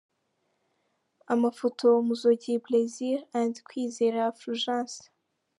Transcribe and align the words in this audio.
Amafoto: 1.33 1.87
Muzogeye 2.07 2.59
Plaisir 2.67 3.17
& 3.45 3.65
Kwizera 3.67 4.23
Fulgence. 4.39 4.99